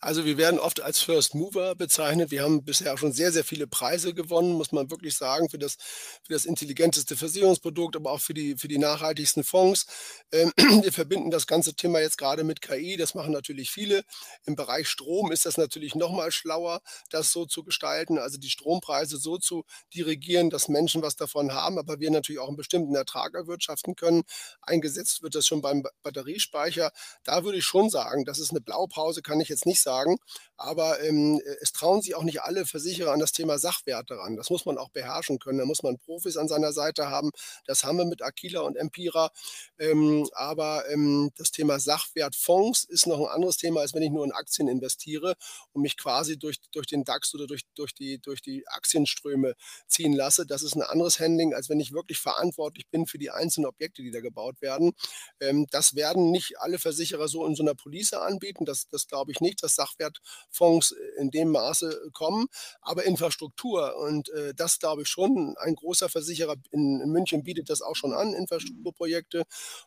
[0.00, 2.30] Also wir werden oft als First Mover bezeichnet.
[2.30, 5.76] Wir haben bisher schon sehr, sehr viele Preise gewonnen, muss man wirklich sagen, für das,
[6.22, 9.86] für das intelligenteste Versicherungsprodukt, aber auch für die, für die nachhaltigsten Fonds.
[10.32, 12.96] Ähm, wir verbinden das ganze Thema jetzt gerade mit KI.
[12.96, 14.04] Das machen natürlich viele.
[14.46, 18.50] Im Bereich Strom ist das natürlich noch mal schlauer, das so zu gestalten, also die
[18.50, 19.64] Strompreise so zu
[19.94, 24.22] dirigieren, dass Menschen was davon haben, aber wir natürlich auch einen bestimmten Ertrag erwirtschaften können.
[24.62, 26.92] Eingesetzt wird das schon beim Batteriespeicher.
[27.24, 30.16] Da würde ich schon sagen, das ist eine Blaupause, kann ich jetzt nicht sagen.
[30.56, 34.36] Aber ähm, es trauen sich auch nicht alle Versicherer an das Thema Sachwerte ran.
[34.36, 35.58] Das muss man auch beherrschen können.
[35.58, 37.30] Da muss man Profis an seiner Seite haben.
[37.66, 39.30] Das haben wir mit Aquila und Empira.
[39.78, 44.24] Ähm, aber ähm, das Thema Sachwertfonds ist noch ein anderes Thema, als wenn ich nur
[44.24, 45.34] in Aktien investiere
[45.72, 49.54] und mich quasi durch, durch den DAX oder durch, durch, die, durch die Aktienströme
[49.86, 50.46] ziehen lasse.
[50.46, 54.02] Das ist ein anderes Handling, als wenn ich wirklich verantwortlich bin für die einzelnen Objekte,
[54.02, 54.92] die da gebaut werden.
[55.40, 58.64] Ähm, das werden nicht alle Versicherer so in so einer Police anbieten.
[58.64, 62.46] Das, das glaube ich nicht, dass Sachwertfonds in dem Maße kommen.
[62.80, 67.70] Aber Infrastruktur, und äh, das glaube ich schon, ein großer Versicherer in, in, München bietet
[67.70, 69.44] das auch schon an, Infrastrukturprojekte.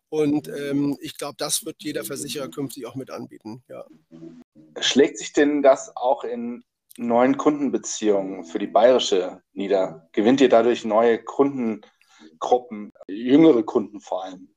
[0.10, 3.64] Und ähm, ich glaube, das wird jeder Versicherer künftig auch mit anbieten.
[3.68, 3.86] Ja.
[4.80, 6.64] Schlägt sich denn das auch in
[6.98, 10.08] neuen Kundenbeziehungen für die bayerische nieder?
[10.12, 11.24] Gewinnt ihr dadurch neue
[12.40, 14.53] Kundengruppen, jüngere Kunden vor allem?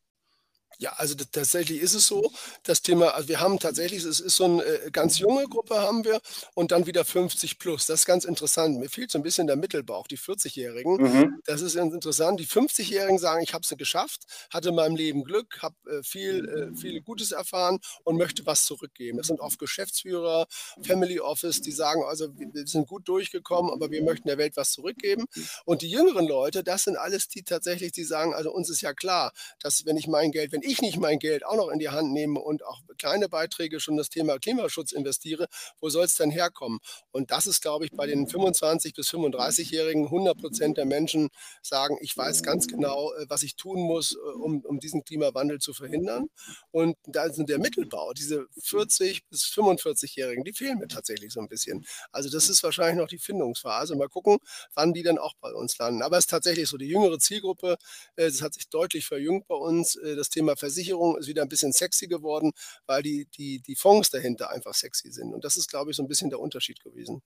[0.79, 2.31] Ja, also tatsächlich ist es so.
[2.63, 6.05] Das Thema, also wir haben tatsächlich, es ist so eine äh, ganz junge Gruppe haben
[6.05, 6.21] wir
[6.55, 7.87] und dann wieder 50 plus.
[7.87, 8.79] Das ist ganz interessant.
[8.79, 10.97] Mir fehlt so ein bisschen der Mittelbauch, die 40-Jährigen.
[10.97, 11.41] Mhm.
[11.47, 12.41] Das ist ganz interessant.
[12.41, 16.47] Die 50-Jährigen sagen, ich habe es geschafft, hatte in meinem Leben Glück, habe äh, viel,
[16.47, 19.19] äh, viel Gutes erfahren und möchte was zurückgeben.
[19.19, 20.47] Das sind oft Geschäftsführer,
[20.83, 24.73] Family Office, die sagen, also wir sind gut durchgekommen, aber wir möchten der Welt was
[24.73, 25.25] zurückgeben.
[25.65, 28.93] Und die jüngeren Leute, das sind alles die tatsächlich, die sagen, also uns ist ja
[28.93, 31.89] klar, dass wenn ich mein Geld, wenn ich nicht mein Geld auch noch in die
[31.89, 35.47] Hand nehme und auch kleine Beiträge schon das Thema Klimaschutz investiere,
[35.81, 36.79] wo soll es denn herkommen?
[37.13, 41.29] Und das ist, glaube ich, bei den 25- bis 35-Jährigen 100 Prozent der Menschen
[41.63, 45.59] sagen, ich weiß ganz genau, äh, was ich tun muss, äh, um, um diesen Klimawandel
[45.59, 46.27] zu verhindern.
[46.71, 51.49] Und da sind der Mittelbau, diese 40- bis 45-Jährigen, die fehlen mir tatsächlich so ein
[51.49, 51.85] bisschen.
[52.13, 53.97] Also das ist wahrscheinlich noch die Findungsphase.
[53.97, 54.39] Mal gucken,
[54.75, 56.03] wann die dann auch bei uns landen.
[56.03, 57.77] Aber es ist tatsächlich so, die jüngere Zielgruppe,
[58.17, 59.99] äh, hat sich deutlich verjüngt bei uns.
[60.17, 62.53] Das Thema Versicherung ist wieder ein bisschen sexy geworden,
[62.87, 65.35] weil die, die, die Fonds dahinter einfach sexy sind.
[65.35, 67.23] Und das ist, glaube ich, so ein bisschen der Unterschied gewesen.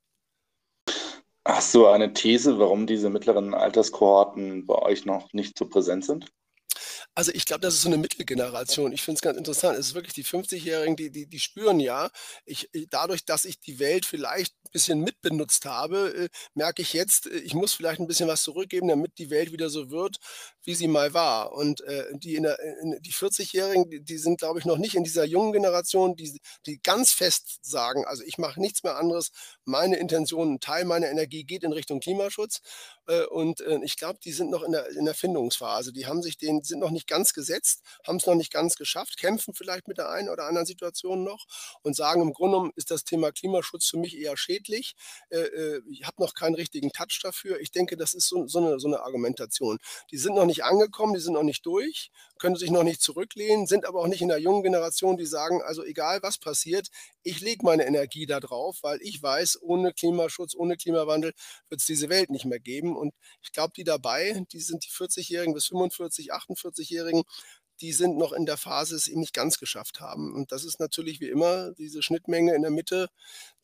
[1.44, 6.30] Hast du eine These, warum diese mittleren Alterskohorten bei euch noch nicht so präsent sind?
[7.14, 8.92] Also ich glaube, das ist so eine Mittelgeneration.
[8.92, 9.78] Ich finde es ganz interessant.
[9.78, 12.10] Es ist wirklich die 50-Jährigen, die, die, die spüren ja,
[12.44, 17.38] ich, dadurch, dass ich die Welt vielleicht bisschen mitbenutzt habe, äh, merke ich jetzt, äh,
[17.38, 20.16] ich muss vielleicht ein bisschen was zurückgeben, damit die Welt wieder so wird,
[20.62, 21.52] wie sie mal war.
[21.52, 25.24] Und äh, die, in in, die 40-Jährigen, die, sind, glaube ich, noch nicht in dieser
[25.24, 29.30] jungen Generation, die, die ganz fest sagen, also ich mache nichts mehr anderes,
[29.64, 32.60] meine Intention, ein Teil meiner Energie geht in Richtung Klimaschutz.
[33.30, 35.92] Und ich glaube, die sind noch in der, in der Findungsphase.
[35.92, 39.16] Die haben sich den, sind noch nicht ganz gesetzt, haben es noch nicht ganz geschafft,
[39.16, 41.46] kämpfen vielleicht mit der einen oder anderen Situation noch
[41.82, 44.59] und sagen, im Grunde genommen ist das Thema Klimaschutz für mich eher schädlich.
[45.30, 47.60] Äh, ich habe noch keinen richtigen Touch dafür.
[47.60, 49.78] Ich denke, das ist so, so, eine, so eine Argumentation.
[50.10, 53.66] Die sind noch nicht angekommen, die sind noch nicht durch, können sich noch nicht zurücklehnen,
[53.66, 56.88] sind aber auch nicht in der jungen Generation, die sagen, also egal was passiert,
[57.22, 61.32] ich lege meine Energie da drauf, weil ich weiß, ohne Klimaschutz, ohne Klimawandel
[61.68, 62.96] wird es diese Welt nicht mehr geben.
[62.96, 67.22] Und ich glaube, die dabei, die sind die 40-Jährigen bis 45, 48-Jährigen,
[67.80, 70.34] die sind noch in der Phase, es eben nicht ganz geschafft haben.
[70.34, 73.08] Und das ist natürlich wie immer diese Schnittmenge in der Mitte,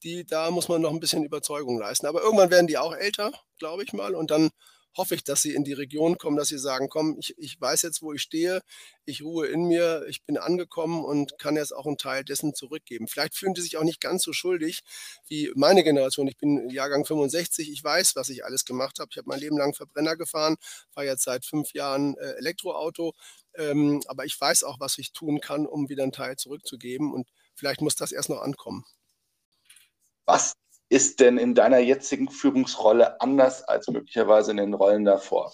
[0.02, 2.06] die, da muss man noch ein bisschen Überzeugung leisten.
[2.06, 4.50] Aber irgendwann werden die auch älter, glaube ich mal, und dann
[4.96, 7.82] hoffe ich, dass sie in die Region kommen, dass sie sagen, komm, ich, ich weiß
[7.82, 8.62] jetzt, wo ich stehe,
[9.04, 13.08] ich ruhe in mir, ich bin angekommen und kann jetzt auch einen Teil dessen zurückgeben.
[13.08, 14.80] Vielleicht fühlen die sich auch nicht ganz so schuldig
[15.28, 16.28] wie meine Generation.
[16.28, 19.08] Ich bin Jahrgang 65, ich weiß, was ich alles gemacht habe.
[19.12, 20.56] Ich habe mein Leben lang Verbrenner gefahren,
[20.90, 23.12] fahre jetzt seit fünf Jahren äh, Elektroauto,
[23.54, 27.28] ähm, aber ich weiß auch, was ich tun kann, um wieder einen Teil zurückzugeben und
[27.54, 28.84] vielleicht muss das erst noch ankommen.
[30.26, 30.54] Was
[30.88, 35.52] ist denn in deiner jetzigen Führungsrolle anders als möglicherweise in den Rollen davor?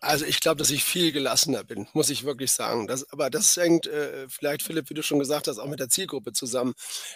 [0.00, 2.86] Also ich glaube, dass ich viel gelassener bin, muss ich wirklich sagen.
[2.86, 5.88] Das, aber das hängt äh, vielleicht, Philipp, wie du schon gesagt hast, auch mit der
[5.88, 6.74] Zielgruppe zusammen.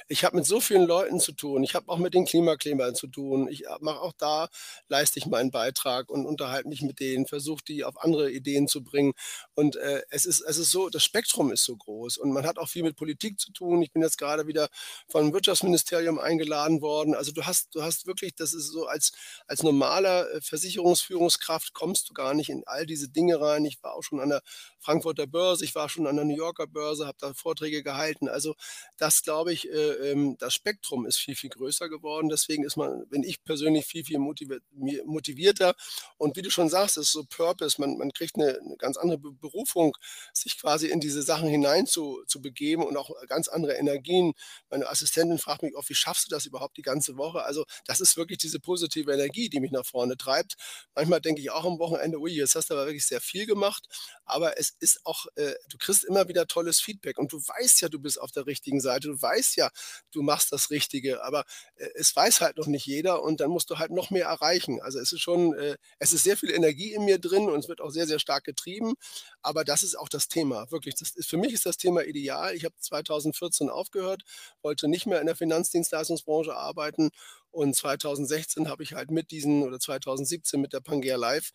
[0.09, 1.63] Ich habe mit so vielen Leuten zu tun.
[1.63, 3.49] Ich habe auch mit den Klimaklebern zu tun.
[3.49, 4.49] Ich mache auch da,
[4.89, 8.83] leiste ich meinen Beitrag und unterhalte mich mit denen, versuche die auf andere Ideen zu
[8.83, 9.13] bringen.
[9.55, 12.59] Und äh, es, ist, es ist so, das Spektrum ist so groß und man hat
[12.59, 13.83] auch viel mit Politik zu tun.
[13.83, 14.69] Ich bin jetzt gerade wieder
[15.09, 17.15] vom Wirtschaftsministerium eingeladen worden.
[17.15, 19.13] Also du hast, du hast wirklich, das ist so als,
[19.47, 23.67] als normaler äh, Versicherungsführungskraft kommst du gar nicht in all diese Dinge rein.
[23.67, 24.41] Ich war auch schon an der
[24.79, 28.29] Frankfurter Börse, ich war schon an der New Yorker Börse, habe da Vorträge gehalten.
[28.29, 28.55] Also
[28.97, 32.29] das glaube ich, äh, ähm, das Spektrum ist viel, viel größer geworden.
[32.29, 35.75] Deswegen ist man, bin ich persönlich viel, viel motivierter.
[36.17, 39.19] Und wie du schon sagst, ist so Purpose, man, man kriegt eine, eine ganz andere
[39.19, 39.97] Berufung,
[40.33, 44.33] sich quasi in diese Sachen hinein zu, zu begeben und auch ganz andere Energien.
[44.71, 47.43] Meine Assistentin fragt mich oft, wie schaffst du das überhaupt die ganze Woche?
[47.43, 50.55] Also das ist wirklich diese positive Energie, die mich nach vorne treibt.
[50.95, 53.87] Manchmal denke ich auch am Wochenende, ui, jetzt hast hast aber wirklich sehr viel gemacht.
[54.25, 57.89] Aber es ist auch, äh, du kriegst immer wieder tolles Feedback und du weißt ja,
[57.89, 59.09] du bist auf der richtigen Seite.
[59.09, 59.71] Du weißt ja,
[60.13, 61.23] du machst das Richtige.
[61.23, 61.45] Aber
[61.77, 64.81] äh, es weiß halt noch nicht jeder und dann musst du halt noch mehr erreichen.
[64.83, 67.69] Also es ist schon, äh, es ist sehr viel Energie in mir drin und es
[67.69, 68.95] wird auch sehr, sehr stark getrieben.
[69.43, 70.71] Aber das ist auch das Thema.
[70.71, 72.55] Wirklich, das ist, für mich ist das Thema ideal.
[72.55, 74.23] Ich habe 2014 aufgehört,
[74.63, 77.11] wollte nicht mehr in der Finanzdienstleistungsbranche arbeiten
[77.55, 81.53] und 2016 habe ich halt mit diesen oder 2017 mit der Pangea Live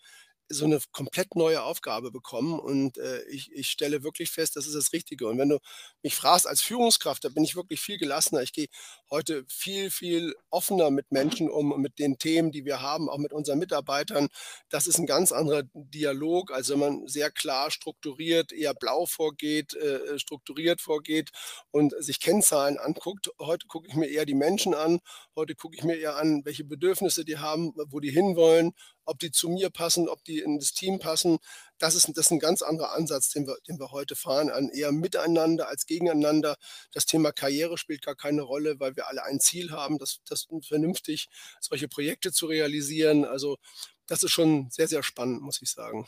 [0.52, 4.74] so eine komplett neue Aufgabe bekommen und äh, ich, ich stelle wirklich fest, das ist
[4.76, 5.28] das Richtige.
[5.28, 5.60] Und wenn du
[6.02, 8.42] mich fragst als Führungskraft, da bin ich wirklich viel gelassener.
[8.42, 8.68] Ich gehe
[9.12, 13.32] heute viel, viel offener mit Menschen um, mit den Themen, die wir haben, auch mit
[13.32, 14.28] unseren Mitarbeitern.
[14.70, 19.76] Das ist ein ganz anderer Dialog, als wenn man sehr klar strukturiert, eher blau vorgeht,
[19.76, 21.30] äh, strukturiert vorgeht
[21.70, 23.30] und sich Kennzahlen anguckt.
[23.40, 25.00] Heute gucke ich mir eher die Menschen an.
[25.36, 28.74] Heute gucke ich mir eher an, welche Bedürfnisse die haben, wo die hinwollen
[29.10, 31.40] ob die zu mir passen, ob die in das Team passen.
[31.80, 34.70] Das ist, das ist ein ganz anderer Ansatz, den wir, den wir heute fahren, an
[34.70, 36.58] eher miteinander als gegeneinander.
[36.94, 40.48] Das Thema Karriere spielt gar keine Rolle, weil wir alle ein Ziel haben, das, das
[40.62, 41.28] vernünftig
[41.60, 43.26] solche Projekte zu realisieren.
[43.26, 43.58] Also
[44.06, 46.08] das ist schon sehr, sehr spannend, muss ich sagen.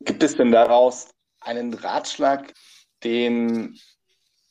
[0.00, 1.08] Gibt es denn daraus
[1.40, 2.52] einen Ratschlag,
[3.04, 3.78] den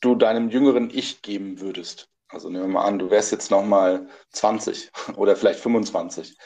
[0.00, 2.08] du deinem jüngeren Ich geben würdest?
[2.34, 6.36] Also nehmen wir mal an, du wärst jetzt noch mal 20 oder vielleicht 25.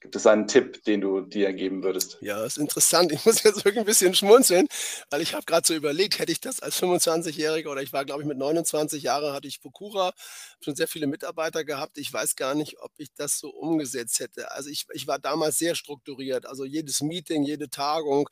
[0.00, 2.18] Gibt es einen Tipp, den du dir geben würdest?
[2.20, 3.10] Ja, ist interessant.
[3.10, 4.68] Ich muss jetzt wirklich ein bisschen schmunzeln,
[5.10, 8.22] weil ich habe gerade so überlegt, hätte ich das als 25-Jähriger oder ich war, glaube
[8.22, 10.12] ich, mit 29 Jahren, hatte ich Fukura,
[10.60, 11.98] schon sehr viele Mitarbeiter gehabt.
[11.98, 14.52] Ich weiß gar nicht, ob ich das so umgesetzt hätte.
[14.52, 16.46] Also ich, ich war damals sehr strukturiert.
[16.46, 18.28] Also jedes Meeting, jede Tagung,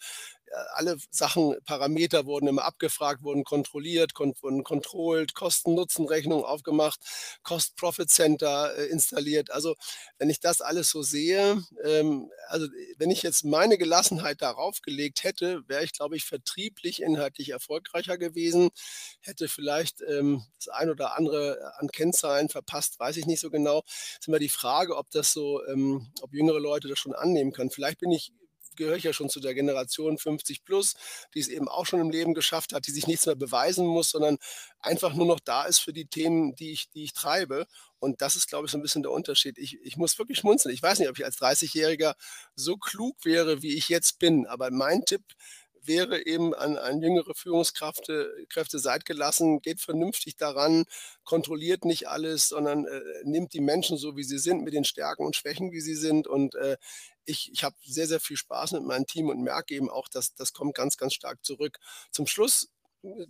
[0.75, 7.01] alle Sachen, Parameter wurden immer abgefragt, wurden kontrolliert, kon wurden controlled, Kosten-Nutzen-Rechnung aufgemacht,
[7.43, 9.51] Cost-Profit-Center äh, installiert.
[9.51, 9.75] Also
[10.19, 12.67] wenn ich das alles so sehe, ähm, also
[12.99, 18.19] wenn ich jetzt meine Gelassenheit darauf gelegt hätte, wäre ich, glaube ich, vertrieblich, inhaltlich erfolgreicher
[18.19, 18.71] gewesen,
[19.21, 23.83] hätte vielleicht ähm, das ein oder andere an Kennzahlen verpasst, weiß ich nicht so genau.
[23.87, 27.53] Es ist immer die Frage, ob das so, ähm, ob jüngere Leute das schon annehmen
[27.53, 27.71] können.
[27.71, 28.33] Vielleicht bin ich
[28.77, 30.95] gehöre ich ja schon zu der Generation 50 plus,
[31.35, 34.11] die es eben auch schon im Leben geschafft hat, die sich nichts mehr beweisen muss,
[34.11, 34.39] sondern
[34.81, 37.67] einfach nur noch da ist für die Themen, die ich, die ich treibe.
[37.99, 39.59] Und das ist, glaube ich, so ein bisschen der Unterschied.
[39.59, 40.75] Ich, ich muss wirklich schmunzeln.
[40.75, 42.15] Ich weiß nicht, ob ich als 30-Jähriger
[42.55, 44.47] so klug wäre, wie ich jetzt bin.
[44.47, 45.23] Aber mein Tipp
[45.87, 50.85] wäre eben an, an jüngere Führungskräfte Kräfte seid gelassen, geht vernünftig daran,
[51.25, 55.25] kontrolliert nicht alles, sondern äh, nimmt die Menschen so, wie sie sind, mit den Stärken
[55.25, 56.27] und Schwächen, wie sie sind.
[56.27, 56.77] Und äh,
[57.27, 60.35] ich, ich habe sehr, sehr viel Spaß mit meinem Team und merke eben auch, dass
[60.35, 61.79] das kommt ganz, ganz stark zurück.
[62.11, 62.69] Zum Schluss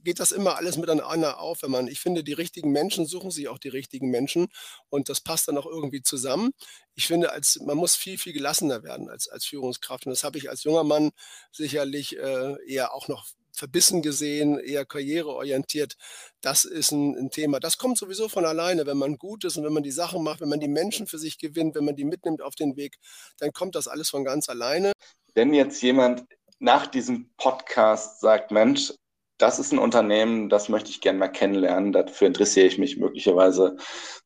[0.02, 3.48] geht das immer alles miteinander auf, wenn man, ich finde, die richtigen Menschen suchen sich
[3.48, 4.48] auch die richtigen Menschen
[4.88, 6.52] und das passt dann auch irgendwie zusammen.
[6.94, 10.38] Ich finde, als, man muss viel, viel gelassener werden als, als Führungskraft und das habe
[10.38, 11.11] ich als junger Mann
[11.52, 13.26] sicherlich äh, eher auch noch
[13.57, 15.95] verbissen gesehen, eher karriereorientiert.
[16.42, 17.59] Das ist ein, ein, Thema.
[17.59, 20.40] Das kommt sowieso von alleine, wenn man gut ist und wenn man die Sachen macht,
[20.40, 22.97] wenn man die Menschen für sich gewinnt, wenn man die mitnimmt auf den Weg,
[23.38, 24.92] dann kommt das alles von ganz alleine.
[25.35, 26.25] Wenn jetzt jemand
[26.59, 28.92] nach diesem Podcast sagt, Mensch,
[29.38, 31.92] das ist ein Unternehmen, das möchte ich gerne mal kennenlernen.
[31.92, 33.77] Dafür interessiere ich mich möglicherweise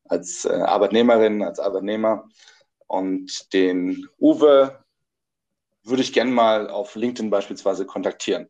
[0.05, 2.27] als äh, Arbeitnehmerin, als Arbeitnehmer.
[2.87, 4.83] Und den Uwe
[5.83, 8.49] würde ich gerne mal auf LinkedIn beispielsweise kontaktieren.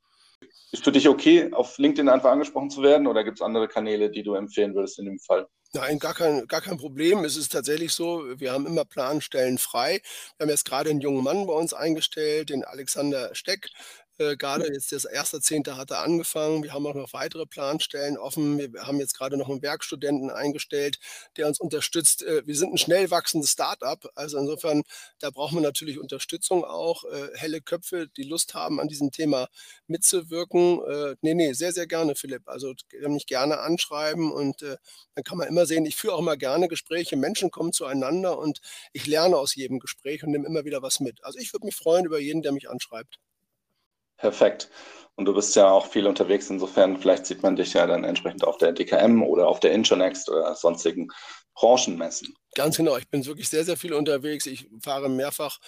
[0.71, 4.09] Ist für dich okay, auf LinkedIn einfach angesprochen zu werden oder gibt es andere Kanäle,
[4.09, 5.47] die du empfehlen würdest in dem Fall?
[5.73, 7.23] Nein, gar kein, gar kein Problem.
[7.23, 10.01] Es ist tatsächlich so, wir haben immer Planstellen frei.
[10.37, 13.69] Wir haben jetzt gerade einen jungen Mann bei uns eingestellt, den Alexander Steck.
[14.21, 16.63] Äh, gerade jetzt das erste Zehnte hat er angefangen.
[16.63, 18.59] Wir haben auch noch weitere Planstellen offen.
[18.59, 20.99] Wir haben jetzt gerade noch einen Werkstudenten eingestellt,
[21.37, 22.23] der uns unterstützt.
[22.23, 24.05] Äh, wir sind ein schnell wachsendes Start-up.
[24.15, 24.83] Also insofern,
[25.19, 27.03] da brauchen wir natürlich Unterstützung auch.
[27.05, 29.47] Äh, helle Köpfe, die Lust haben, an diesem Thema
[29.87, 30.81] mitzuwirken.
[30.87, 32.47] Äh, nee, nee, sehr, sehr gerne, Philipp.
[32.47, 32.73] Also
[33.07, 34.77] mich gerne anschreiben und äh,
[35.15, 37.15] dann kann man immer sehen, ich führe auch immer gerne Gespräche.
[37.17, 38.59] Menschen kommen zueinander und
[38.93, 41.23] ich lerne aus jedem Gespräch und nehme immer wieder was mit.
[41.23, 43.19] Also ich würde mich freuen über jeden, der mich anschreibt.
[44.21, 44.69] Perfekt.
[45.15, 48.43] Und du bist ja auch viel unterwegs, insofern vielleicht sieht man dich ja dann entsprechend
[48.45, 51.09] auf der DKM oder auf der Intronext oder sonstigen
[51.55, 52.33] Branchenmessen.
[52.53, 54.45] Ganz genau, ich bin wirklich sehr, sehr viel unterwegs.
[54.45, 55.59] Ich fahre mehrfach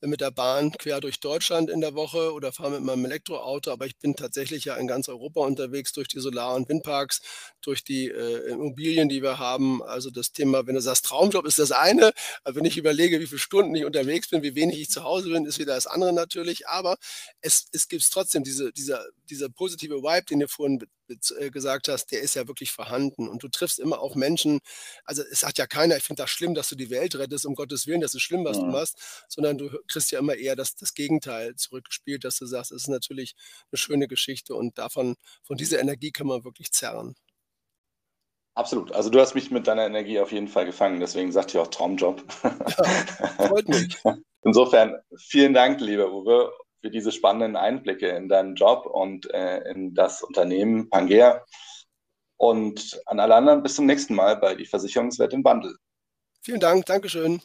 [0.00, 3.86] mit der Bahn quer durch Deutschland in der Woche oder fahre mit meinem Elektroauto, aber
[3.86, 7.20] ich bin tatsächlich ja in ganz Europa unterwegs durch die Solar- und Windparks,
[7.60, 9.84] durch die äh, Immobilien, die wir haben.
[9.84, 13.26] Also das Thema, wenn du sagst, Traumjob ist das eine, aber wenn ich überlege, wie
[13.28, 16.12] viele Stunden ich unterwegs bin, wie wenig ich zu Hause bin, ist wieder das andere
[16.12, 16.66] natürlich.
[16.66, 16.96] Aber
[17.40, 20.84] es, es gibt trotzdem diese, dieser, dieser positive Vibe, den du vorhin
[21.38, 23.28] äh, gesagt hast, der ist ja wirklich vorhanden.
[23.28, 24.60] Und du triffst immer auf Menschen,
[25.04, 27.54] also es sagt ja keiner, ich finde das schlimm, dass du die Welt rettest, um
[27.54, 28.64] Gottes Willen, das ist schlimm, was ja.
[28.64, 32.72] du machst, sondern du kriegst ja immer eher das, das Gegenteil zurückgespielt, dass du sagst,
[32.72, 33.34] es ist natürlich
[33.70, 37.14] eine schöne Geschichte und davon, von dieser Energie kann man wirklich zerren.
[38.54, 38.92] Absolut.
[38.92, 41.68] Also du hast mich mit deiner Energie auf jeden Fall gefangen, deswegen sagte ich auch
[41.68, 42.22] Traumjob.
[42.42, 43.96] Ja, freut mich.
[44.44, 49.94] Insofern vielen Dank, lieber Uwe, für diese spannenden Einblicke in deinen Job und äh, in
[49.94, 51.44] das Unternehmen Pangea.
[52.36, 55.76] Und an alle anderen bis zum nächsten Mal bei die Versicherungswelt im Wandel.
[56.44, 57.40] Vielen Dank, Dankeschön.